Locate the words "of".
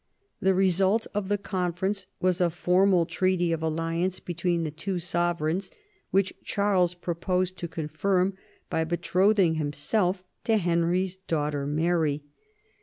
1.13-1.27, 3.51-3.61